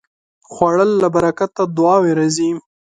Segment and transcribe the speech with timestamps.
[0.51, 2.49] خوړل له برکته دعاوې راځي